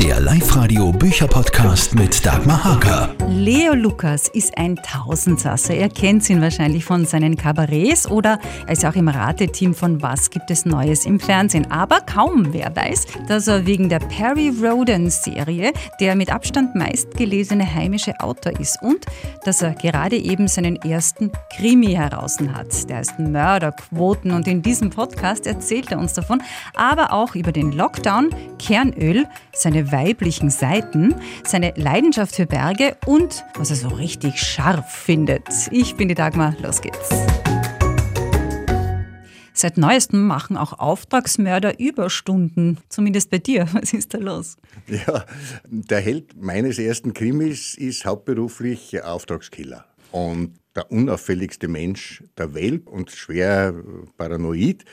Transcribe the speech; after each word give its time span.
Der 0.00 0.18
Live-Radio 0.18 0.92
Bücherpodcast 0.92 1.94
mit 1.94 2.24
Dagmar 2.24 2.64
Haker. 2.64 3.14
Leo 3.28 3.74
Lukas 3.74 4.28
ist 4.28 4.56
ein 4.56 4.76
Tausendsasser. 4.76 5.74
Er 5.74 5.90
kennt 5.90 6.28
ihn 6.30 6.40
wahrscheinlich 6.40 6.86
von 6.86 7.04
seinen 7.04 7.36
Kabarets 7.36 8.10
oder 8.10 8.38
er 8.66 8.72
ist 8.72 8.86
auch 8.86 8.94
im 8.94 9.08
Rateteam 9.08 9.74
von 9.74 10.00
Was 10.00 10.30
gibt 10.30 10.50
es 10.50 10.64
Neues 10.64 11.04
im 11.04 11.20
Fernsehen. 11.20 11.70
Aber 11.70 12.00
kaum 12.00 12.54
wer 12.54 12.74
weiß, 12.74 13.08
dass 13.28 13.46
er 13.46 13.66
wegen 13.66 13.90
der 13.90 13.98
Perry 13.98 14.48
Roden 14.48 15.10
Serie 15.10 15.74
der 16.00 16.16
mit 16.16 16.32
Abstand 16.32 16.74
meistgelesene 16.74 17.70
heimische 17.70 18.18
Autor 18.20 18.58
ist 18.58 18.78
und 18.80 19.04
dass 19.44 19.60
er 19.60 19.74
gerade 19.74 20.16
eben 20.16 20.48
seinen 20.48 20.76
ersten 20.76 21.30
Krimi 21.54 21.92
heraus 21.92 22.38
hat. 22.54 22.88
Der 22.88 22.96
heißt 22.96 23.18
Mörderquoten 23.18 24.30
und 24.30 24.48
in 24.48 24.62
diesem 24.62 24.88
Podcast 24.88 25.46
erzählt 25.46 25.92
er 25.92 25.98
uns 25.98 26.14
davon, 26.14 26.42
aber 26.74 27.12
auch 27.12 27.34
über 27.34 27.52
den 27.52 27.72
Lockdown, 27.72 28.30
Kernöl, 28.58 29.26
seine 29.52 29.89
weiblichen 29.92 30.50
Seiten, 30.50 31.14
seine 31.44 31.72
Leidenschaft 31.76 32.36
für 32.36 32.46
Berge 32.46 32.96
und 33.06 33.44
was 33.54 33.70
er 33.70 33.76
so 33.76 33.88
richtig 33.88 34.40
scharf 34.40 34.92
findet. 34.92 35.48
Ich 35.70 35.96
bin 35.96 36.08
die 36.08 36.14
Dagmar, 36.14 36.54
los 36.62 36.80
geht's. 36.80 37.10
Seit 39.60 39.76
neuestem 39.76 40.26
machen 40.26 40.56
auch 40.56 40.78
Auftragsmörder 40.78 41.78
Überstunden, 41.78 42.78
zumindest 42.88 43.28
bei 43.28 43.36
dir. 43.36 43.68
Was 43.72 43.92
ist 43.92 44.14
da 44.14 44.18
los? 44.18 44.56
Ja, 44.86 45.26
der 45.64 46.00
Held 46.00 46.40
meines 46.40 46.78
ersten 46.78 47.12
Krimis 47.12 47.74
ist 47.74 48.06
hauptberuflich 48.06 49.02
Auftragskiller 49.04 49.84
und 50.12 50.58
der 50.74 50.90
unauffälligste 50.90 51.68
Mensch 51.68 52.24
der 52.38 52.54
Welt 52.54 52.86
und 52.86 53.10
schwer 53.10 53.74
paranoid. 54.16 54.86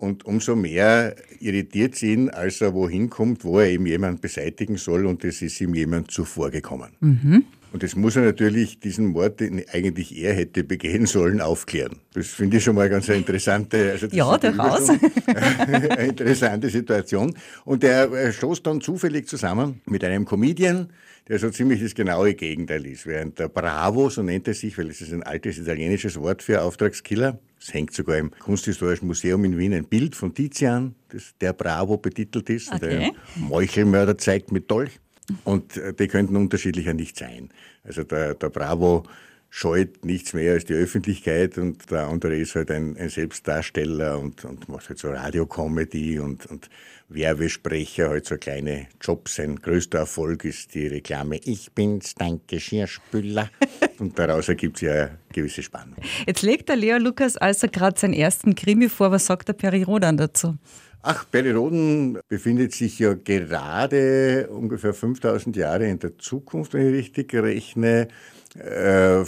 Und 0.00 0.24
umso 0.24 0.56
mehr 0.56 1.14
irritiert 1.40 1.94
sie 1.94 2.14
ihn, 2.14 2.30
als 2.30 2.62
er 2.62 2.72
wohin 2.72 3.10
kommt, 3.10 3.44
wo 3.44 3.60
er 3.60 3.68
eben 3.68 3.84
jemanden 3.84 4.18
beseitigen 4.18 4.78
soll 4.78 5.04
und 5.04 5.24
es 5.24 5.42
ist 5.42 5.60
ihm 5.60 5.74
jemand 5.74 6.10
zuvorgekommen. 6.10 6.92
Mhm. 7.00 7.44
Und 7.72 7.82
das 7.82 7.94
muss 7.94 8.16
er 8.16 8.22
natürlich 8.22 8.80
diesen 8.80 9.06
Mord, 9.06 9.40
den 9.40 9.64
eigentlich 9.72 10.16
er 10.18 10.34
hätte 10.34 10.64
begehen 10.64 11.06
sollen, 11.06 11.40
aufklären. 11.40 11.98
Das 12.14 12.26
finde 12.28 12.56
ich 12.56 12.64
schon 12.64 12.74
mal 12.74 12.88
ganz 12.88 13.08
eine 13.08 13.18
interessante, 13.18 13.92
also 13.92 14.06
ja, 14.08 14.36
durchaus. 14.36 14.88
eine 15.26 16.06
interessante 16.08 16.68
Situation. 16.68 17.34
Und 17.64 17.84
er 17.84 18.32
stoßt 18.32 18.66
dann 18.66 18.80
zufällig 18.80 19.28
zusammen 19.28 19.80
mit 19.86 20.02
einem 20.02 20.24
Comedian, 20.24 20.88
der 21.28 21.38
so 21.38 21.50
ziemlich 21.50 21.80
das 21.80 21.94
genaue 21.94 22.34
Gegenteil 22.34 22.84
ist. 22.86 23.06
Während 23.06 23.38
der 23.38 23.48
Bravo, 23.48 24.10
so 24.10 24.22
nennt 24.22 24.48
er 24.48 24.54
sich, 24.54 24.76
weil 24.76 24.88
es 24.88 25.00
ist 25.00 25.12
ein 25.12 25.22
altes 25.22 25.58
italienisches 25.58 26.18
Wort 26.18 26.42
für 26.42 26.62
Auftragskiller, 26.62 27.38
es 27.60 27.74
hängt 27.74 27.92
sogar 27.92 28.16
im 28.16 28.30
Kunsthistorischen 28.30 29.06
Museum 29.06 29.44
in 29.44 29.58
Wien 29.58 29.74
ein 29.74 29.84
Bild 29.84 30.16
von 30.16 30.34
Tizian, 30.34 30.94
das 31.10 31.34
der 31.40 31.52
Bravo 31.52 31.98
betitelt 31.98 32.48
ist. 32.48 32.72
Okay. 32.72 32.80
Der 32.80 33.10
Meuchelmörder 33.36 34.16
zeigt 34.16 34.50
mit 34.50 34.70
Dolch. 34.70 34.98
Und 35.44 35.76
äh, 35.76 35.92
die 35.92 36.08
könnten 36.08 36.36
unterschiedlicher 36.36 36.94
nicht 36.94 37.16
sein. 37.16 37.50
Also 37.84 38.04
der, 38.04 38.34
der 38.34 38.50
Bravo 38.50 39.04
scheut 39.50 40.04
nichts 40.04 40.32
mehr 40.32 40.52
als 40.52 40.64
die 40.64 40.74
Öffentlichkeit 40.74 41.58
und 41.58 41.90
der 41.90 42.06
andere 42.06 42.36
ist 42.36 42.54
halt 42.54 42.70
ein, 42.70 42.96
ein 42.96 43.08
Selbstdarsteller 43.08 44.18
und, 44.18 44.44
und 44.44 44.68
macht 44.68 44.88
halt 44.88 44.98
so 45.00 45.10
Radiocomedy 45.10 46.20
und, 46.20 46.46
und 46.46 46.70
Werbesprecher, 47.08 48.10
halt 48.10 48.26
so 48.26 48.36
kleine 48.36 48.86
Jobs. 49.00 49.34
Sein 49.34 49.56
größter 49.56 49.98
Erfolg 49.98 50.44
ist 50.44 50.74
die 50.74 50.86
Reklame 50.86 51.40
Ich 51.44 51.72
bin's, 51.72 52.14
dein 52.14 52.40
Geschirrspüler. 52.46 53.50
und 53.98 54.16
daraus 54.16 54.48
ergibt 54.48 54.78
sich 54.78 54.86
ja 54.86 54.94
eine 54.94 55.18
gewisse 55.32 55.64
Spannung. 55.64 55.96
Jetzt 56.26 56.42
legt 56.42 56.68
der 56.68 56.76
Leo 56.76 56.98
Lukas 56.98 57.36
also 57.36 57.66
gerade 57.66 57.98
seinen 57.98 58.14
ersten 58.14 58.54
Krimi 58.54 58.88
vor. 58.88 59.10
Was 59.10 59.26
sagt 59.26 59.48
der 59.48 59.54
Peri 59.54 59.82
Rodan 59.82 60.16
dazu? 60.16 60.56
Ach, 61.02 61.26
Roden 61.34 62.18
befindet 62.28 62.72
sich 62.72 62.98
ja 62.98 63.14
gerade 63.14 64.48
ungefähr 64.50 64.92
5000 64.92 65.56
Jahre 65.56 65.86
in 65.86 65.98
der 65.98 66.18
Zukunft, 66.18 66.74
wenn 66.74 66.88
ich 66.88 66.94
richtig 66.94 67.34
rechne. 67.34 68.08
Äh, 68.56 69.24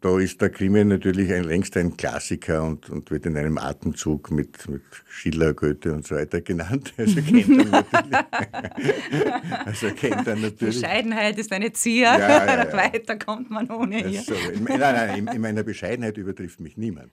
da 0.00 0.18
ist 0.18 0.40
der 0.40 0.50
Krimi 0.50 0.84
natürlich 0.84 1.32
ein, 1.32 1.44
längst 1.44 1.76
ein 1.76 1.96
Klassiker 1.96 2.64
und, 2.64 2.90
und 2.90 3.10
wird 3.10 3.26
in 3.26 3.36
einem 3.36 3.58
Atemzug 3.58 4.30
mit, 4.30 4.68
mit 4.68 4.82
Schiller, 5.08 5.52
Goethe 5.54 5.92
und 5.92 6.06
so 6.06 6.16
weiter 6.16 6.40
genannt. 6.40 6.92
Also 7.00 7.20
kennt 7.22 7.46
er 7.56 7.64
natürlich. 7.64 8.16
also 9.66 9.90
kennt 9.90 10.26
er 10.26 10.36
natürlich. 10.36 10.80
Bescheidenheit 10.80 11.38
ist 11.38 11.52
eine 11.52 11.72
Zier. 11.72 12.06
Ja, 12.06 12.18
ja, 12.18 12.64
ja. 12.64 12.72
Weiter 12.72 13.16
kommt 13.16 13.50
man 13.50 13.70
ohne 13.70 13.98
hier. 13.98 14.22
So, 14.22 14.34
in, 14.34 14.64
nein, 14.64 14.80
nein, 14.80 15.18
in, 15.18 15.26
in, 15.28 15.40
meiner 15.40 15.62
Bescheidenheit 15.62 16.16
übertrifft 16.16 16.60
mich 16.60 16.76
niemand. 16.76 17.12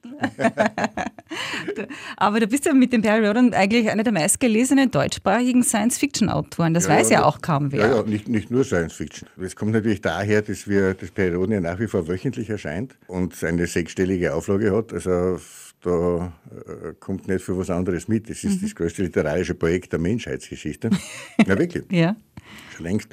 Aber 2.17 2.39
du 2.39 2.47
bist 2.47 2.65
ja 2.65 2.73
mit 2.73 2.93
dem 2.93 3.01
Perry 3.01 3.25
Rodan 3.25 3.53
eigentlich 3.53 3.89
einer 3.89 4.03
der 4.03 4.13
meistgelesenen 4.13 4.91
deutschsprachigen 4.91 5.63
Science-Fiction-Autoren. 5.63 6.73
Das 6.73 6.87
weiß 6.87 7.09
ja 7.09 7.25
auch 7.25 7.41
kaum 7.41 7.71
wer. 7.71 7.79
Ja, 7.79 7.95
ja 7.97 8.03
nicht, 8.03 8.27
nicht 8.27 8.51
nur 8.51 8.63
Science-Fiction. 8.63 9.29
Das 9.37 9.55
kommt 9.55 9.71
natürlich 9.71 10.01
daher, 10.01 10.41
dass 10.41 10.67
wir 10.67 10.93
das 10.93 11.11
Perry 11.11 11.35
Rodan 11.35 11.51
ja 11.53 11.61
nach 11.61 11.79
wie 11.79 11.87
vor 11.87 12.07
wöchentlich 12.07 12.49
erscheint 12.49 12.97
und 13.07 13.43
eine 13.43 13.67
sechsstellige 13.67 14.33
Auflage 14.33 14.75
hat. 14.75 14.93
Also 14.93 15.39
da 15.81 16.33
äh, 16.51 16.93
kommt 16.99 17.27
nicht 17.27 17.43
für 17.43 17.57
was 17.57 17.69
anderes 17.69 18.07
mit. 18.07 18.29
Das 18.29 18.43
ist 18.43 18.57
mhm. 18.57 18.65
das 18.65 18.75
größte 18.75 19.03
literarische 19.03 19.53
Projekt 19.53 19.93
der 19.93 19.99
Menschheitsgeschichte. 19.99 20.89
ja, 21.45 21.59
wirklich. 21.59 21.85
ja. 21.91 22.15
Schon 22.75 22.85
längst. 22.85 23.09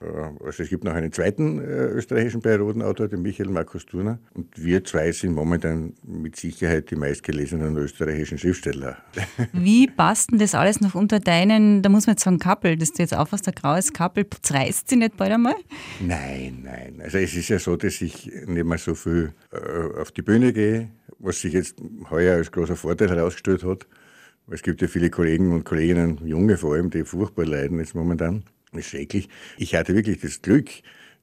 Äh, 0.00 0.44
also 0.44 0.62
es 0.62 0.68
gibt 0.68 0.84
noch 0.84 0.94
einen 0.94 1.12
zweiten 1.12 1.58
äh, 1.58 1.62
österreichischen 1.62 2.42
Periodenautor, 2.42 3.08
den 3.08 3.22
Michael 3.22 3.50
Markus 3.50 3.86
Turner. 3.86 4.18
Und 4.34 4.48
wir 4.56 4.84
zwei 4.84 5.12
sind 5.12 5.32
momentan 5.32 5.94
mit 6.02 6.36
Sicherheit 6.36 6.90
die 6.90 6.96
meistgelesenen 6.96 7.76
österreichischen 7.76 8.38
Schriftsteller. 8.38 8.98
Wie 9.52 9.86
passt 9.86 10.32
denn 10.32 10.38
das 10.38 10.54
alles 10.54 10.80
noch 10.80 10.94
unter 10.94 11.20
deinen, 11.20 11.82
da 11.82 11.88
muss 11.88 12.06
man 12.06 12.14
jetzt 12.14 12.24
sagen, 12.24 12.38
Kappel, 12.38 12.76
dass 12.76 12.92
du 12.92 13.02
jetzt 13.02 13.16
aufhast, 13.16 13.46
der 13.46 13.54
graues 13.54 13.92
Kappel, 13.92 14.26
zerreißt 14.42 14.88
sie 14.88 14.96
nicht 14.96 15.16
bald 15.16 15.32
einmal? 15.32 15.56
Nein, 16.00 16.60
nein. 16.64 17.00
Also 17.02 17.18
es 17.18 17.34
ist 17.34 17.48
ja 17.48 17.58
so, 17.58 17.76
dass 17.76 18.00
ich 18.00 18.30
nicht 18.46 18.66
mehr 18.66 18.78
so 18.78 18.94
viel 18.94 19.32
äh, 19.52 20.00
auf 20.00 20.12
die 20.12 20.22
Bühne 20.22 20.52
gehe, 20.52 20.90
was 21.18 21.40
sich 21.40 21.52
jetzt 21.52 21.80
heuer 22.10 22.36
als 22.36 22.50
großer 22.50 22.76
Vorteil 22.76 23.08
herausgestellt 23.08 23.64
hat. 23.64 23.86
Es 24.48 24.62
gibt 24.62 24.80
ja 24.80 24.86
viele 24.86 25.10
Kollegen 25.10 25.52
und 25.52 25.64
Kolleginnen, 25.64 26.20
junge 26.24 26.56
vor 26.56 26.74
allem, 26.74 26.90
die 26.90 27.02
furchtbar 27.02 27.46
leiden 27.46 27.80
jetzt 27.80 27.96
momentan 27.96 28.44
ist 28.72 28.88
schrecklich. 28.88 29.28
Ich 29.58 29.74
hatte 29.74 29.94
wirklich 29.94 30.20
das 30.20 30.42
Glück, 30.42 30.70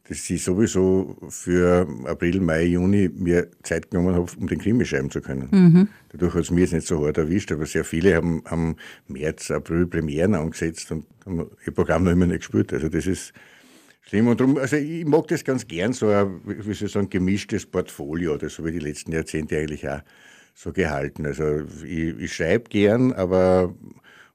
dass 0.08 0.30
ich 0.30 0.44
sowieso 0.44 1.16
für 1.30 1.88
April, 2.06 2.42
Mai, 2.42 2.66
Juni 2.66 3.10
mir 3.10 3.50
Zeit 3.64 3.90
genommen 3.90 4.16
habe, 4.16 4.30
um 4.38 4.48
den 4.48 4.60
Krimi 4.60 4.86
schreiben 4.86 5.10
zu 5.10 5.22
können. 5.22 5.48
Mhm. 5.52 5.88
Dadurch 6.12 6.34
hat 6.34 6.42
es 6.42 6.52
mir 6.52 6.62
jetzt 6.62 6.74
nicht 6.74 6.88
so 6.88 7.06
hart 7.06 7.18
erwischt, 7.18 7.52
aber 7.52 7.66
sehr 7.66 7.86
viele 7.86 8.16
haben, 8.16 8.44
haben 8.46 8.76
März, 9.08 9.50
April 9.50 9.88
Premieren 9.88 10.36
angesetzt 10.36 10.92
und 10.92 11.06
haben 11.26 11.50
ihr 11.66 11.74
Programm 11.74 12.04
noch 12.04 12.12
immer 12.12 12.26
nicht 12.26 12.40
gespielt. 12.40 12.74
Also 12.74 12.90
das 12.90 13.08
ist 13.08 13.34
schlimm. 14.02 14.28
Und 14.28 14.42
darum, 14.42 14.58
also 14.58 14.76
ich 14.76 15.06
mag 15.06 15.28
das 15.30 15.46
ganz 15.46 15.66
gern, 15.68 15.94
so 15.94 16.10
ein, 16.10 16.42
wie 16.44 16.74
soll 16.74 16.88
ich 16.88 16.92
sagen, 16.92 17.10
gemischtes 17.10 17.66
Portfolio, 17.66 18.38
das 18.38 18.58
habe 18.58 18.72
ich 18.72 18.80
die 18.80 18.86
letzten 18.86 19.14
Jahrzehnte 19.14 19.58
eigentlich 19.58 19.88
auch 19.88 20.02
so 20.54 20.74
gehalten. 20.74 21.26
Also 21.26 21.62
ich, 21.86 22.20
ich 22.20 22.34
schreibe 22.34 22.70
gern, 22.70 23.14
aber 23.14 23.74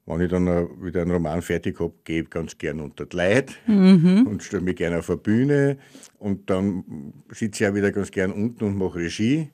wenn 0.09 0.25
ich 0.25 0.31
dann 0.31 0.47
wieder 0.83 1.03
einen 1.03 1.11
Roman 1.11 1.41
fertig 1.41 1.79
habe, 1.79 1.93
gehe 2.03 2.23
ich 2.23 2.29
ganz 2.29 2.57
gern 2.57 2.79
unter 2.79 3.05
die 3.05 3.15
Leute 3.15 3.53
mhm. 3.67 4.25
und 4.27 4.43
stelle 4.43 4.63
mich 4.63 4.75
gerne 4.75 4.99
auf 4.99 5.09
eine 5.09 5.17
Bühne. 5.17 5.77
Und 6.17 6.49
dann 6.49 7.13
sitze 7.29 7.63
ich 7.63 7.69
auch 7.69 7.75
wieder 7.75 7.91
ganz 7.91 8.09
gern 8.09 8.31
unten 8.31 8.63
und 8.63 8.77
mache 8.77 8.99
Regie, 8.99 9.49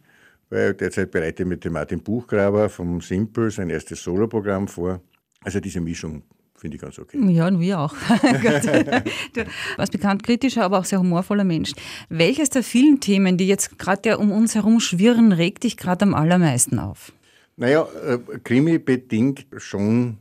weil 0.50 0.74
derzeit 0.74 1.12
bereite 1.12 1.44
ich 1.44 1.50
mit 1.50 1.66
dem 1.66 1.74
Martin 1.74 2.02
Buchgraber 2.02 2.70
vom 2.70 3.02
Simple 3.02 3.52
sein 3.52 3.70
erstes 3.70 4.02
Soloprogramm 4.02 4.68
vor. 4.68 5.02
Also 5.44 5.60
diese 5.60 5.82
Mischung 5.82 6.24
finde 6.56 6.78
ich 6.78 6.82
ganz 6.82 6.98
okay. 6.98 7.20
Ja, 7.32 7.48
und 7.48 7.60
wir 7.60 7.80
auch. 7.80 7.94
du 9.34 9.46
warst 9.76 9.92
bekannt 9.92 10.24
kritischer, 10.24 10.64
aber 10.64 10.80
auch 10.80 10.86
sehr 10.86 11.00
humorvoller 11.00 11.44
Mensch. 11.44 11.74
Welches 12.10 12.50
der 12.50 12.64
vielen 12.64 13.00
Themen, 13.02 13.38
die 13.38 13.48
jetzt 13.48 13.78
gerade 13.78 14.18
um 14.18 14.32
uns 14.32 14.56
herum 14.56 14.80
schwirren, 14.80 15.32
regt 15.32 15.64
dich 15.64 15.78
gerade 15.78 16.04
am 16.04 16.14
allermeisten 16.14 16.80
auf? 16.80 17.12
Naja, 17.58 17.88
äh, 18.06 18.18
Krimi 18.44 18.80
bedingt 18.80 19.46
schon 19.58 20.18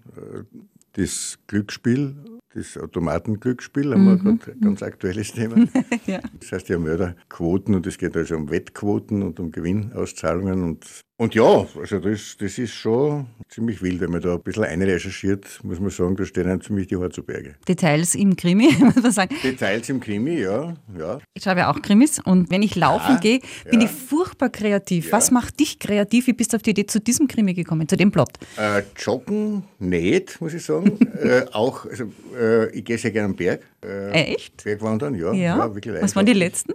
das 0.92 1.38
Glücksspiel, 1.46 2.16
das 2.54 2.78
Automatenglücksspiel, 2.78 3.92
haben 3.92 4.04
wir 4.04 4.12
mhm. 4.12 4.38
gerade 4.38 4.52
ein 4.52 4.60
ganz 4.60 4.82
aktuelles 4.82 5.32
Thema. 5.32 5.56
ja. 6.06 6.20
Das 6.40 6.52
heißt 6.52 6.68
ja 6.68 6.78
Mörderquoten 6.78 7.74
und 7.74 7.86
es 7.86 7.98
geht 7.98 8.16
also 8.16 8.36
um 8.36 8.50
Wettquoten 8.50 9.22
und 9.22 9.40
um 9.40 9.50
Gewinnauszahlungen 9.50 10.62
und 10.62 11.03
und 11.16 11.34
ja, 11.36 11.66
also 11.78 12.00
das, 12.00 12.36
das 12.40 12.58
ist 12.58 12.72
schon 12.72 13.26
ziemlich 13.48 13.80
wild, 13.82 14.00
wenn 14.00 14.10
man 14.10 14.20
da 14.20 14.34
ein 14.34 14.42
bisschen 14.42 14.64
einrecherchiert, 14.64 15.60
muss 15.62 15.78
man 15.78 15.90
sagen, 15.90 16.16
da 16.16 16.24
stehen 16.24 16.48
einem 16.48 16.60
ziemlich 16.60 16.88
die 16.88 16.96
Haare 16.96 17.10
zu 17.10 17.22
Berge. 17.22 17.54
Details 17.68 18.16
im 18.16 18.34
Krimi, 18.34 18.72
muss 18.80 18.96
man 18.96 19.12
sagen. 19.12 19.36
Details 19.44 19.88
im 19.88 20.00
Krimi, 20.00 20.40
ja. 20.40 20.74
ja. 20.98 21.20
Ich 21.34 21.44
schreibe 21.44 21.60
ja 21.60 21.70
auch 21.70 21.80
Krimis 21.80 22.18
und 22.18 22.50
wenn 22.50 22.62
ich 22.62 22.74
laufen 22.74 23.12
ja, 23.12 23.20
gehe, 23.20 23.38
bin 23.70 23.80
ja. 23.80 23.86
ich 23.86 23.92
furchtbar 23.92 24.48
kreativ. 24.48 25.12
Was 25.12 25.30
macht 25.30 25.60
dich 25.60 25.78
kreativ? 25.78 26.26
Wie 26.26 26.32
bist 26.32 26.52
du 26.52 26.56
auf 26.56 26.62
die 26.62 26.70
Idee 26.70 26.86
zu 26.86 26.98
diesem 26.98 27.28
Krimi 27.28 27.54
gekommen, 27.54 27.88
zu 27.88 27.96
dem 27.96 28.10
Plot? 28.10 28.30
Äh, 28.56 28.82
joggen 28.96 29.62
nicht, 29.78 30.40
muss 30.40 30.52
ich 30.52 30.64
sagen. 30.64 30.98
äh, 31.22 31.44
auch, 31.52 31.86
also 31.86 32.12
äh, 32.36 32.70
ich 32.70 32.84
gehe 32.84 32.98
sehr 32.98 33.12
gerne 33.12 33.26
am 33.26 33.36
Berg. 33.36 33.62
Äh, 33.84 34.34
Echt? 34.34 34.64
Bergwandern, 34.64 35.14
ja. 35.14 35.32
ja. 35.32 35.74
wirklich 35.74 35.94
Was 36.02 36.16
waren 36.16 36.26
die 36.26 36.32
letzten? 36.32 36.72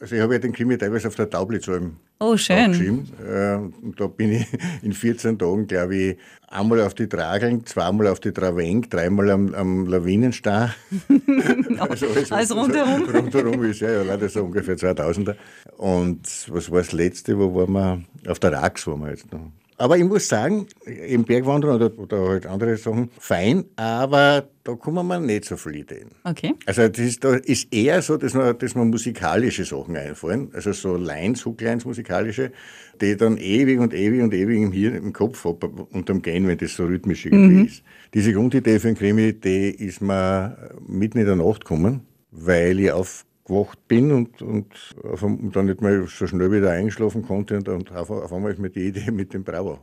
Also 0.00 0.16
ich 0.16 0.20
habe 0.20 0.34
ja 0.34 0.38
den 0.38 0.52
Krimi 0.52 0.76
teilweise 0.78 1.08
auf 1.08 1.14
der 1.14 1.28
Taublitzalm 1.30 1.96
Oh, 2.20 2.36
schön. 2.36 2.72
geschrieben. 2.72 3.08
Äh, 3.26 3.56
und 3.56 3.98
da 3.98 4.06
bin 4.06 4.32
ich 4.32 4.46
in 4.82 4.92
14 4.92 5.38
Tagen, 5.38 5.66
glaube 5.66 5.96
ich, 5.96 6.16
einmal 6.48 6.80
auf 6.80 6.94
die 6.94 7.08
Trageln, 7.08 7.66
zweimal 7.66 8.06
auf 8.06 8.20
die 8.20 8.32
Travenk, 8.32 8.90
dreimal 8.90 9.30
am, 9.30 9.54
am 9.54 9.86
Lawinenstar. 9.86 10.74
also, 11.78 12.06
also 12.30 12.54
rundherum. 12.54 13.02
Rundherum 13.14 13.64
ist 13.64 13.80
ja, 13.80 13.90
ja 13.90 14.02
leider 14.02 14.28
so 14.28 14.44
ungefähr 14.44 14.76
2000er. 14.76 15.34
Und 15.76 16.20
was 16.48 16.70
war 16.70 16.78
das 16.78 16.92
letzte, 16.92 17.38
wo 17.38 17.54
waren 17.54 17.72
wir? 17.72 18.30
Auf 18.30 18.38
der 18.38 18.52
Rax 18.52 18.86
waren 18.86 19.00
wir 19.00 19.10
jetzt 19.10 19.30
noch. 19.32 19.50
Aber 19.76 19.98
ich 19.98 20.04
muss 20.04 20.28
sagen, 20.28 20.66
im 20.86 21.24
Bergwandern 21.24 21.76
oder, 21.76 21.98
oder 21.98 22.28
halt 22.28 22.46
andere 22.46 22.76
Sachen, 22.76 23.10
fein, 23.18 23.64
aber 23.74 24.48
da 24.62 24.74
kommen 24.74 25.06
mir 25.06 25.18
nicht 25.18 25.46
so 25.46 25.56
viele 25.56 25.78
Ideen. 25.78 26.10
Okay. 26.22 26.54
Also 26.64 26.86
das 26.88 26.98
ist, 27.00 27.24
da 27.24 27.34
ist 27.34 27.72
eher 27.74 28.00
so, 28.00 28.16
dass 28.16 28.34
man, 28.34 28.56
dass 28.56 28.74
man 28.76 28.88
musikalische 28.88 29.64
Sachen 29.64 29.96
einfallen, 29.96 30.50
also 30.54 30.72
so 30.72 30.96
Lines, 30.96 31.44
Hooklines 31.44 31.84
musikalische, 31.84 32.52
die 33.00 33.16
dann 33.16 33.36
ewig 33.36 33.80
und 33.80 33.92
ewig 33.94 34.22
und 34.22 34.32
ewig 34.32 34.62
im 34.62 34.70
Hirn, 34.70 34.94
im 34.94 35.12
Kopf 35.12 35.44
habe, 35.44 35.66
unterm 35.90 36.22
Gehen, 36.22 36.46
wenn 36.46 36.58
das 36.58 36.74
so 36.74 36.84
rhythmisch 36.84 37.26
irgendwie 37.26 37.54
mhm. 37.54 37.66
ist. 37.66 37.82
Diese 38.14 38.32
Grundidee 38.32 38.78
für 38.78 38.88
ein 38.88 38.94
Krimi, 38.94 39.32
die 39.32 39.70
ist 39.70 40.00
mir 40.00 40.56
mitten 40.86 41.18
in 41.18 41.26
der 41.26 41.36
Nacht 41.36 41.62
gekommen, 41.62 42.02
weil 42.30 42.78
ich 42.78 42.92
auf 42.92 43.24
gewacht 43.44 43.86
bin 43.88 44.10
und, 44.12 44.40
und, 44.42 44.66
und 45.02 45.54
dann 45.54 45.66
nicht 45.66 45.80
mal 45.80 46.06
so 46.06 46.26
schnell 46.26 46.50
wieder 46.50 46.70
eingeschlafen 46.70 47.22
konnte 47.22 47.56
und, 47.56 47.68
und 47.68 47.92
auf, 47.92 48.10
auf 48.10 48.32
einmal 48.32 48.52
ist 48.52 48.58
mir 48.58 48.70
die 48.70 48.88
Idee 48.88 49.10
mit 49.10 49.34
dem 49.34 49.44
Brauer. 49.44 49.80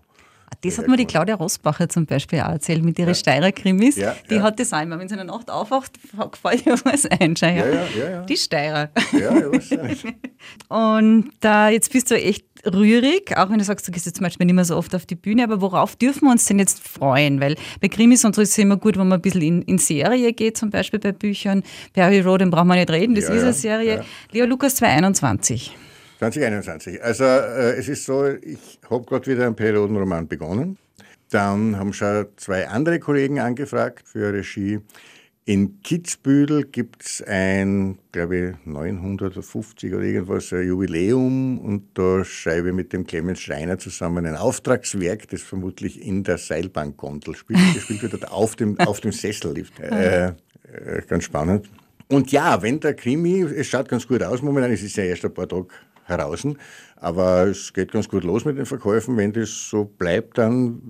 Das 0.63 0.77
hat 0.77 0.87
mir 0.87 0.97
die 0.97 1.05
Claudia 1.05 1.35
Rosbacher 1.35 1.89
zum 1.89 2.05
Beispiel 2.05 2.39
auch 2.41 2.49
erzählt 2.49 2.83
mit 2.83 2.99
ihren 2.99 3.09
ja. 3.09 3.15
Steirer-Krimis. 3.15 3.95
Ja, 3.95 4.15
die 4.29 4.35
ja. 4.35 4.43
hat 4.43 4.59
das 4.59 4.73
einmal, 4.73 4.99
wenn 4.99 5.07
sie 5.07 5.15
in 5.15 5.25
der 5.25 5.25
Nacht 5.25 5.49
aufwacht, 5.49 5.93
gefällt 6.31 6.65
ihr 6.65 6.73
was 6.83 7.05
ein. 7.07 7.33
Ja, 7.35 7.49
ja, 7.49 8.09
ja, 8.09 8.23
Die 8.25 8.37
Steirer. 8.37 8.89
Ja, 9.13 9.33
ja, 9.39 9.49
Und 10.99 11.31
äh, 11.43 11.69
jetzt 11.69 11.91
bist 11.91 12.11
du 12.11 12.15
echt 12.15 12.45
rührig, 12.65 13.37
auch 13.37 13.49
wenn 13.49 13.57
du 13.59 13.63
sagst, 13.63 13.87
du 13.87 13.91
gehst 13.91 14.05
jetzt 14.05 14.17
zum 14.17 14.23
Beispiel 14.23 14.45
nicht 14.45 14.55
mehr 14.55 14.65
so 14.65 14.77
oft 14.77 14.93
auf 14.95 15.05
die 15.05 15.15
Bühne, 15.15 15.43
aber 15.43 15.61
worauf 15.61 15.95
dürfen 15.95 16.25
wir 16.25 16.31
uns 16.31 16.45
denn 16.45 16.59
jetzt 16.59 16.87
freuen? 16.87 17.39
Weil 17.41 17.55
bei 17.79 17.87
Krimis 17.87 18.25
und 18.25 18.35
so 18.35 18.41
ist 18.41 18.51
es 18.51 18.57
immer 18.57 18.77
gut, 18.77 18.97
wenn 18.97 19.07
man 19.07 19.19
ein 19.19 19.21
bisschen 19.21 19.41
in, 19.41 19.61
in 19.63 19.77
Serie 19.77 20.33
geht, 20.33 20.57
zum 20.57 20.69
Beispiel 20.69 20.99
bei 20.99 21.11
Büchern. 21.11 21.63
Perry 21.93 22.21
Road, 22.21 22.41
den 22.41 22.51
brauchen 22.51 22.67
wir 22.67 22.75
nicht 22.75 22.89
reden, 22.89 23.15
das 23.15 23.25
ist 23.25 23.43
eine 23.43 23.53
Serie. 23.53 24.03
Leo 24.31 24.45
Lukas 24.45 24.75
221. 24.75 25.75
2021. 26.19 27.03
Also 27.03 27.23
äh, 27.23 27.77
es 27.77 27.89
ist 27.89 28.05
so, 28.05 28.27
ich 28.27 28.79
habe 28.89 29.03
gerade 29.05 29.25
wieder 29.25 29.45
einen 29.45 29.55
Periodenroman 29.55 30.27
begonnen. 30.27 30.77
Dann 31.31 31.77
haben 31.77 31.93
schon 31.93 32.27
zwei 32.35 32.67
andere 32.67 32.99
Kollegen 32.99 33.39
angefragt 33.39 34.07
für 34.07 34.31
Regie. 34.33 34.81
In 35.45 35.81
Kitzbühel 35.81 36.65
gibt 36.65 37.03
es 37.03 37.23
ein, 37.23 37.97
glaube 38.11 38.37
ich, 38.37 38.65
950 38.65 39.91
oder 39.91 40.03
irgendwas, 40.03 40.53
ein 40.53 40.67
Jubiläum 40.67 41.57
und 41.57 41.85
da 41.95 42.23
schreibe 42.23 42.69
ich 42.69 42.75
mit 42.75 42.93
dem 42.93 43.07
Clemens 43.07 43.39
Schreiner 43.39 43.79
zusammen 43.79 44.27
ein 44.27 44.35
Auftragswerk, 44.35 45.27
das 45.29 45.41
vermutlich 45.41 45.99
in 45.99 46.23
der 46.23 46.37
Seilbankgondel 46.37 47.35
spielt, 47.35 47.73
gespielt 47.73 48.03
wird, 48.03 48.31
auf 48.31 48.55
dem, 48.55 48.79
auf 48.79 48.99
dem 48.99 49.11
Sessellift. 49.11 49.73
Äh, 49.81 50.27
äh, 50.27 51.01
ganz 51.07 51.25
spannend. 51.25 51.69
Und 52.07 52.31
ja, 52.31 52.61
wenn 52.61 52.79
der 52.79 52.93
Krimi, 52.93 53.41
es 53.41 53.67
schaut 53.67 53.89
ganz 53.89 54.07
gut 54.07 54.21
aus 54.23 54.41
momentan, 54.41 54.71
es 54.71 54.83
ist 54.83 54.95
ja 54.95 55.03
erst 55.03 55.25
ein 55.25 55.33
paar 55.33 55.47
Tage 55.47 55.67
heraus. 56.05 56.47
Aber 56.97 57.47
es 57.47 57.73
geht 57.73 57.91
ganz 57.91 58.07
gut 58.07 58.23
los 58.23 58.45
mit 58.45 58.57
den 58.57 58.65
Verkäufen. 58.65 59.17
Wenn 59.17 59.33
das 59.33 59.69
so 59.69 59.85
bleibt, 59.85 60.37
dann 60.37 60.81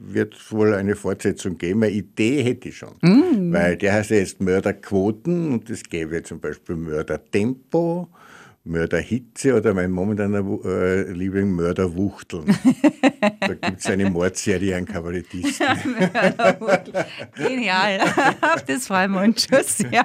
wird 0.00 0.34
es 0.34 0.50
wohl 0.50 0.74
eine 0.74 0.96
Fortsetzung 0.96 1.56
geben. 1.56 1.84
Eine 1.84 1.92
Idee 1.92 2.42
hätte 2.42 2.68
ich 2.68 2.78
schon. 2.78 2.94
Mm. 3.00 3.52
Weil 3.52 3.76
der 3.76 3.92
heißt 3.94 4.10
ja 4.10 4.16
jetzt 4.16 4.40
Mörderquoten 4.40 5.52
und 5.52 5.70
es 5.70 5.84
gäbe 5.84 6.22
zum 6.22 6.40
Beispiel 6.40 6.76
Mördertempo. 6.76 8.08
Mörderhitze 8.64 9.56
oder 9.56 9.74
mein 9.74 9.90
momentaner 9.90 10.44
äh, 10.64 11.10
Liebling 11.10 11.50
Mörderwuchteln. 11.50 12.44
da 13.40 13.54
gibt 13.54 13.80
es 13.80 13.86
eine 13.86 14.08
Mordserie 14.08 14.76
an 14.76 14.84
Kabarettisten. 14.84 15.66
Genial. 17.36 18.00
Auf 18.40 18.64
das 18.64 18.86
freuen 18.86 19.12
wir 19.12 19.22
uns 19.22 19.48
schon 19.48 19.64
sehr. 19.64 20.04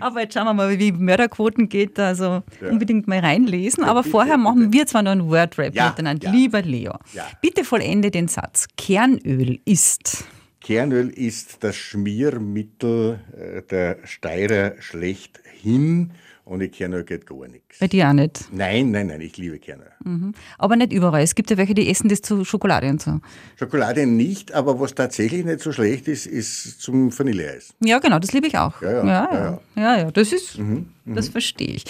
Aber 0.00 0.20
jetzt 0.20 0.34
schauen 0.34 0.44
wir 0.44 0.52
mal, 0.52 0.78
wie 0.78 0.92
Mörderquoten 0.92 1.70
geht. 1.70 1.98
Also 1.98 2.42
ja. 2.60 2.68
unbedingt 2.70 3.08
mal 3.08 3.20
reinlesen. 3.20 3.82
Aber 3.82 4.02
bitte, 4.02 4.10
vorher 4.10 4.36
machen 4.36 4.70
wir 4.70 4.86
zwar 4.86 5.02
noch 5.02 5.12
einen 5.12 5.30
Wordrap 5.30 5.74
ja, 5.74 5.88
miteinander. 5.88 6.26
Ja. 6.26 6.32
Lieber 6.32 6.60
Leo, 6.60 6.98
bitte 7.40 7.64
vollende 7.64 8.10
den 8.10 8.28
Satz. 8.28 8.66
Kernöl 8.76 9.58
ist. 9.64 10.24
Kernöl 10.60 11.08
ist 11.08 11.64
das 11.64 11.76
Schmiermittel 11.76 13.20
äh, 13.34 13.62
der 13.62 14.00
Steirer 14.04 14.74
schlechthin 14.80 16.12
ohne 16.48 16.68
Kernöl 16.68 17.04
geht 17.04 17.26
gar 17.26 17.46
nichts. 17.48 17.78
Bei 17.78 17.88
dir 17.88 18.08
auch 18.08 18.12
nicht? 18.12 18.48
Nein, 18.52 18.90
nein, 18.90 19.08
nein, 19.08 19.20
ich 19.20 19.36
liebe 19.36 19.58
Kernöl. 19.58 19.90
Mhm. 20.04 20.34
Aber 20.58 20.76
nicht 20.76 20.92
überall. 20.92 21.22
Es 21.22 21.34
gibt 21.34 21.50
ja 21.50 21.56
welche, 21.56 21.74
die 21.74 21.88
essen 21.88 22.08
das 22.08 22.22
zu 22.22 22.44
Schokolade 22.44 22.88
und 22.88 23.00
so. 23.02 23.20
Schokolade 23.56 24.06
nicht, 24.06 24.52
aber 24.52 24.80
was 24.80 24.94
tatsächlich 24.94 25.44
nicht 25.44 25.60
so 25.60 25.72
schlecht 25.72 26.08
ist, 26.08 26.26
ist 26.26 26.80
zum 26.80 27.16
Vanilleeis. 27.16 27.74
Ja, 27.80 27.98
genau, 27.98 28.18
das 28.18 28.32
liebe 28.32 28.46
ich 28.46 28.56
auch. 28.56 28.80
Ja, 28.82 28.90
ja. 28.90 29.04
ja, 29.04 29.34
ja. 29.34 29.60
ja, 29.76 29.98
ja. 29.98 30.10
Das 30.10 30.32
ist, 30.32 30.58
mhm, 30.58 30.86
mhm. 31.04 31.14
das 31.14 31.28
verstehe 31.28 31.68
ich. 31.68 31.84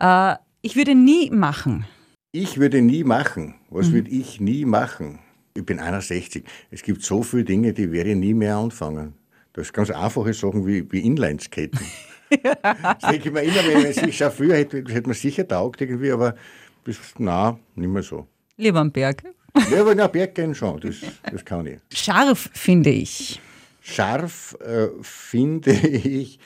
Äh, 0.00 0.34
ich 0.62 0.76
würde 0.76 0.94
nie 0.94 1.30
machen. 1.30 1.84
Ich 2.32 2.58
würde 2.58 2.82
nie 2.82 3.04
machen. 3.04 3.54
Was 3.70 3.88
mhm. 3.88 3.92
würde 3.92 4.10
ich 4.10 4.40
nie 4.40 4.64
machen? 4.64 5.18
Ich 5.54 5.64
bin 5.64 5.78
61. 5.78 6.44
Es 6.70 6.82
gibt 6.82 7.02
so 7.02 7.22
viele 7.22 7.44
Dinge, 7.44 7.72
die 7.72 7.90
werde 7.90 8.10
ich 8.10 8.16
nie 8.16 8.34
mehr 8.34 8.56
anfangen. 8.56 9.14
Das 9.52 9.66
sind 9.66 9.74
ganz 9.74 9.90
einfache 9.90 10.32
Sachen 10.34 10.66
wie, 10.66 10.90
wie 10.92 11.00
Inlineskaten. 11.00 11.80
das 12.30 13.10
denke 13.10 13.28
ich 13.28 13.32
mir 13.32 13.42
immer, 13.42 13.82
wenn 13.82 14.08
ich 14.08 14.16
schon 14.16 14.30
früher 14.30 14.56
hätte, 14.56 14.78
hätte 14.78 15.08
man 15.08 15.14
sicher 15.14 15.46
taugt 15.46 15.80
irgendwie, 15.80 16.10
aber 16.10 16.34
bis, 16.84 16.98
na, 17.18 17.58
nicht 17.74 17.88
mehr 17.88 18.02
so. 18.02 18.26
Lieber 18.56 18.80
am 18.80 18.92
Berg. 18.92 19.22
Ja, 19.70 19.80
aber 19.80 19.94
nach 19.94 20.08
Berg 20.08 20.34
gehen 20.34 20.54
schon, 20.54 20.80
das, 20.80 20.96
das 21.30 21.44
kann 21.44 21.66
ich. 21.66 21.78
Scharf 21.92 22.50
finde 22.52 22.90
ich. 22.90 23.40
Scharf 23.80 24.56
äh, 24.60 24.88
finde 25.02 25.72
ich 25.72 26.38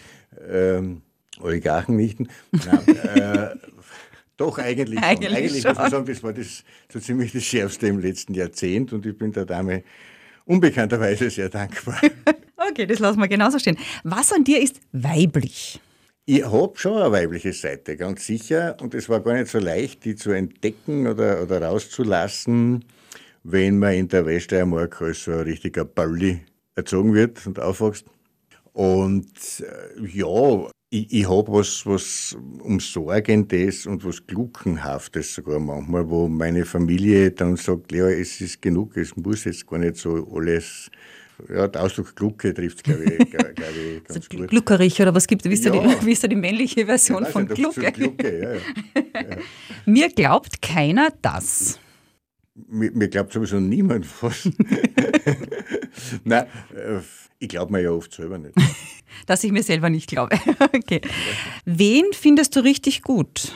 ähm, 0.48 1.02
Oligarchen 1.40 1.96
nicht. 1.96 2.18
Nein, 2.20 2.96
äh, 3.14 3.56
doch, 4.36 4.58
eigentlich, 4.58 5.02
eigentlich 5.02 5.28
schon. 5.28 5.36
Eigentlich 5.36 5.62
schon. 5.62 5.70
muss 5.70 5.78
man 5.78 5.90
sagen, 5.90 6.06
das 6.06 6.22
war 6.22 6.32
das, 6.32 6.64
so 6.92 7.00
ziemlich 7.00 7.32
das 7.32 7.44
Schärfste 7.44 7.86
im 7.88 7.98
letzten 7.98 8.34
Jahrzehnt 8.34 8.92
und 8.92 9.04
ich 9.06 9.16
bin 9.16 9.32
der 9.32 9.44
Dame 9.44 9.82
unbekannterweise 10.44 11.30
sehr 11.30 11.48
dankbar. 11.48 12.00
okay, 12.70 12.86
das 12.86 12.98
lassen 12.98 13.20
wir 13.20 13.28
genauso 13.28 13.58
stehen. 13.58 13.78
Was 14.04 14.32
an 14.32 14.44
dir 14.44 14.60
ist 14.60 14.80
weiblich? 14.92 15.80
Ich 16.24 16.44
habe 16.44 16.72
schon 16.76 17.02
eine 17.02 17.10
weibliche 17.10 17.52
Seite, 17.52 17.96
ganz 17.96 18.26
sicher. 18.26 18.76
Und 18.80 18.94
es 18.94 19.08
war 19.08 19.20
gar 19.20 19.34
nicht 19.34 19.48
so 19.48 19.58
leicht, 19.58 20.04
die 20.04 20.14
zu 20.14 20.30
entdecken 20.30 21.08
oder, 21.08 21.42
oder 21.42 21.62
rauszulassen, 21.62 22.84
wenn 23.42 23.78
man 23.78 23.94
in 23.94 24.08
der 24.08 24.24
Weststeiermark 24.24 25.02
als 25.02 25.24
so 25.24 25.32
ein 25.32 25.40
richtiger 25.40 25.84
Balli 25.84 26.40
erzogen 26.76 27.12
wird 27.12 27.44
und 27.46 27.58
aufwächst. 27.58 28.06
Und 28.72 29.34
äh, 29.60 30.06
ja, 30.06 30.70
ich, 30.92 31.10
ich 31.10 31.28
habe 31.28 31.50
was, 31.50 31.86
was 31.86 32.36
Umsorgendes 32.62 33.86
und 33.86 34.04
was 34.04 34.26
Gluckenhaftes 34.26 35.34
sogar 35.34 35.58
manchmal, 35.58 36.08
wo 36.08 36.28
meine 36.28 36.66
Familie 36.66 37.30
dann 37.30 37.56
sagt, 37.56 37.92
ja, 37.92 38.08
es 38.08 38.40
ist 38.40 38.60
genug, 38.60 38.96
es 38.96 39.16
muss 39.16 39.44
jetzt 39.44 39.66
gar 39.66 39.78
nicht 39.78 39.96
so 39.96 40.28
alles 40.32 40.90
ja, 41.48 41.66
der 41.66 41.82
Ausdruck 41.82 42.14
Glucke 42.14 42.54
trifft 42.54 42.76
es, 42.76 42.82
glaube 42.82 43.04
ich, 43.04 43.18
glaub 43.30 43.48
ich, 43.48 44.04
ganz 44.04 44.16
also 44.16 44.38
gut. 44.38 44.48
Gluckerich 44.48 45.00
oder 45.00 45.14
was 45.14 45.26
gibt 45.26 45.44
es? 45.44 45.50
Wie, 45.50 45.54
ist 45.54 45.64
ja. 45.64 45.72
die, 45.72 46.06
wie 46.06 46.12
ist 46.12 46.22
da 46.22 46.28
die 46.28 46.36
männliche 46.36 46.86
Version 46.86 47.24
ja, 47.24 47.30
von 47.30 47.48
Glucke? 47.48 47.90
Glucke 47.90 48.60
ja, 48.94 49.36
Mir 49.86 50.08
glaubt 50.10 50.62
keiner 50.62 51.08
das. 51.22 51.80
Mir, 52.54 52.90
mir 52.92 53.08
glaubt 53.08 53.32
sowieso 53.32 53.60
niemand 53.60 54.06
was. 54.22 54.48
Nein, 56.24 56.46
äh, 56.74 57.00
ich 57.38 57.48
glaube 57.48 57.72
mir 57.72 57.80
ja 57.80 57.90
oft 57.90 58.12
selber 58.12 58.38
nicht. 58.38 58.54
Dass 59.26 59.42
ich 59.44 59.52
mir 59.52 59.62
selber 59.62 59.90
nicht 59.90 60.08
glaube. 60.08 60.38
okay. 60.60 61.00
Wen 61.64 62.04
findest 62.12 62.56
du 62.56 62.60
richtig 62.60 63.02
gut? 63.02 63.52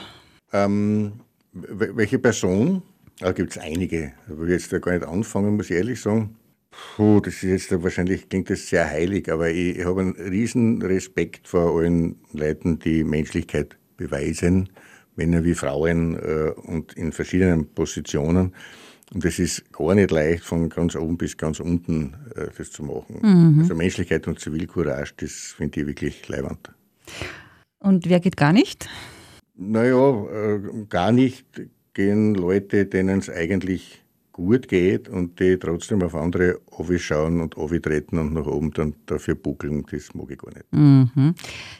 Ähm, 0.52 1.20
welche 1.52 2.18
Person? 2.18 2.82
Da 3.18 3.32
gibt 3.32 3.52
es 3.52 3.58
einige. 3.58 4.12
Da 4.28 4.38
will 4.38 4.50
ich 4.50 4.70
jetzt 4.70 4.82
gar 4.82 4.92
nicht 4.92 5.06
anfangen, 5.06 5.56
muss 5.56 5.70
ich 5.70 5.76
ehrlich 5.76 6.00
sagen. 6.00 6.36
Puh, 6.96 7.20
das 7.20 7.34
ist 7.42 7.70
jetzt 7.70 7.82
wahrscheinlich 7.82 8.28
klingt 8.28 8.50
das 8.50 8.68
sehr 8.68 8.88
heilig, 8.88 9.32
aber 9.32 9.48
ich, 9.48 9.78
ich 9.78 9.84
habe 9.84 10.02
einen 10.02 10.12
riesen 10.12 10.82
Respekt 10.82 11.48
vor 11.48 11.78
allen 11.78 12.16
Leuten, 12.32 12.78
die 12.78 13.02
Menschlichkeit 13.02 13.78
beweisen, 13.96 14.68
Männer 15.16 15.44
wie 15.44 15.54
Frauen 15.54 16.16
äh, 16.16 16.50
und 16.50 16.92
in 16.94 17.12
verschiedenen 17.12 17.66
Positionen. 17.66 18.54
Und 19.14 19.24
es 19.24 19.38
ist 19.38 19.72
gar 19.72 19.94
nicht 19.94 20.10
leicht, 20.10 20.44
von 20.44 20.68
ganz 20.68 20.96
oben 20.96 21.16
bis 21.16 21.36
ganz 21.36 21.60
unten 21.60 22.14
äh, 22.34 22.48
das 22.56 22.70
zu 22.70 22.82
machen. 22.82 23.20
Mhm. 23.22 23.60
Also 23.60 23.74
Menschlichkeit 23.74 24.26
und 24.26 24.40
Zivilcourage, 24.40 25.14
das 25.18 25.54
finde 25.56 25.80
ich 25.80 25.86
wirklich 25.86 26.28
leibend. 26.28 26.70
Und 27.78 28.08
wer 28.08 28.20
geht 28.20 28.36
gar 28.36 28.52
nicht? 28.52 28.88
Naja, 29.54 30.24
äh, 30.26 30.60
gar 30.88 31.12
nicht 31.12 31.46
gehen 31.94 32.34
Leute, 32.34 32.84
denen 32.84 33.20
es 33.20 33.30
eigentlich 33.30 34.02
gut 34.36 34.68
geht 34.68 35.08
und 35.08 35.40
die 35.40 35.58
trotzdem 35.58 36.02
auf 36.02 36.14
andere 36.14 36.60
schauen 36.98 37.40
und 37.40 37.54
treten 37.82 38.18
und 38.18 38.34
nach 38.34 38.46
oben 38.46 38.70
dann 38.72 38.94
dafür 39.06 39.34
buckeln, 39.34 39.82
das 39.90 40.14
mag 40.14 40.30
ich 40.30 40.38
gar 40.38 40.52
nicht. 40.52 40.66
Mhm. 40.72 41.34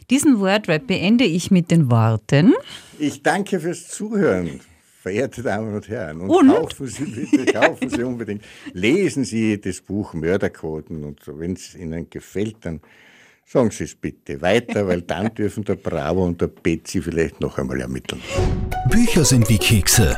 Diesen 0.08 0.40
Wordrap 0.40 0.86
beende 0.86 1.24
ich 1.24 1.50
mit 1.50 1.70
den 1.70 1.90
Worten. 1.90 2.54
Ich 2.98 3.22
danke 3.22 3.60
fürs 3.60 3.88
Zuhören. 3.88 4.60
Verehrte 5.02 5.42
Damen 5.42 5.74
und 5.74 5.86
Herren, 5.88 6.22
und, 6.22 6.30
und? 6.30 6.48
kaufen 6.48 6.86
Sie 6.86 7.04
bitte, 7.04 7.52
kaufen 7.52 7.90
Sie 7.90 8.02
unbedingt, 8.02 8.42
lesen 8.72 9.24
Sie 9.24 9.60
das 9.60 9.82
Buch 9.82 10.14
Mörderquoten 10.14 11.04
und 11.04 11.20
wenn 11.26 11.52
es 11.52 11.74
Ihnen 11.76 12.08
gefällt, 12.08 12.56
dann 12.62 12.80
sagen 13.44 13.70
Sie 13.70 13.84
es 13.84 13.94
bitte 13.94 14.40
weiter, 14.40 14.88
weil 14.88 15.02
dann 15.02 15.32
dürfen 15.34 15.62
der 15.62 15.76
Bravo 15.76 16.24
und 16.24 16.40
der 16.40 16.48
Betsy 16.48 17.02
vielleicht 17.02 17.38
noch 17.40 17.58
einmal 17.58 17.82
ermitteln. 17.82 18.20
Bücher 18.90 19.26
sind 19.26 19.46
wie 19.50 19.58
Kekse. 19.58 20.16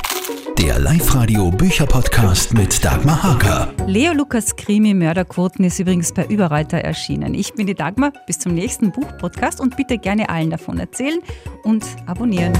Der 0.59 0.77
Live-Radio 0.81 1.53
Bücherpodcast 1.53 2.53
mit 2.53 2.85
Dagmar 2.85 3.23
Hager. 3.23 3.73
Leo 3.87 4.12
Lukas 4.12 4.57
Krimi 4.57 4.93
Mörderquoten 4.93 5.65
ist 5.65 5.79
übrigens 5.79 6.12
bei 6.12 6.27
Überreiter 6.27 6.79
erschienen. 6.79 7.35
Ich 7.35 7.55
bin 7.55 7.69
die 7.69 7.77
Dagmar. 7.77 8.12
Bis 8.27 8.41
zum 8.41 8.55
nächsten 8.55 8.91
Buchpodcast 8.91 9.61
und 9.61 9.77
bitte 9.77 9.99
gerne 9.99 10.29
allen 10.29 10.50
davon 10.50 10.81
erzählen 10.81 11.21
und 11.62 11.85
abonnieren. 12.07 12.55